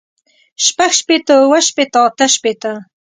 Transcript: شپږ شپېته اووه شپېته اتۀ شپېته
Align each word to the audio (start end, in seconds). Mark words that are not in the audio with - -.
شپږ 0.65 0.91
شپېته 0.99 1.33
اووه 1.41 1.59
شپېته 1.67 1.99
اتۀ 2.07 2.25
شپېته 2.35 2.71